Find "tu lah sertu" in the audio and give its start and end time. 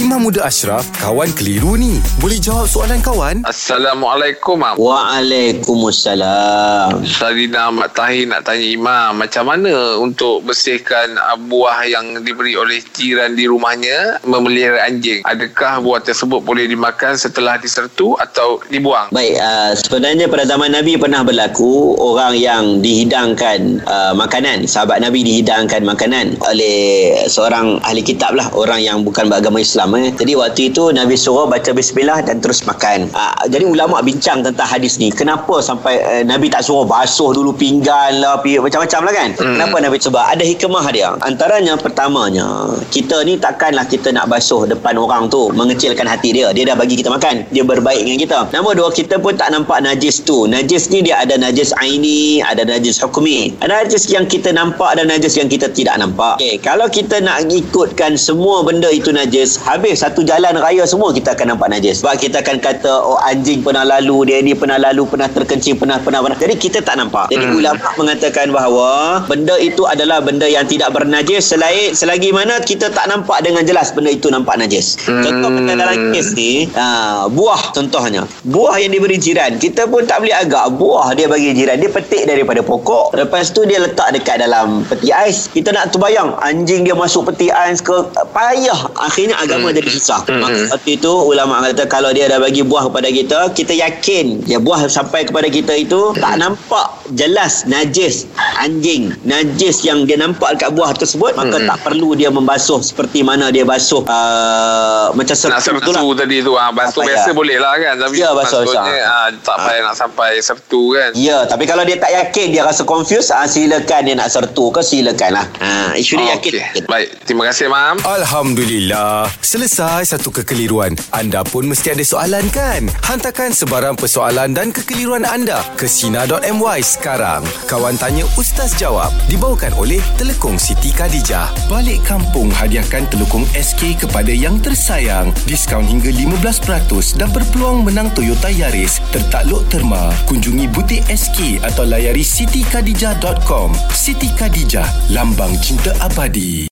105.80-106.14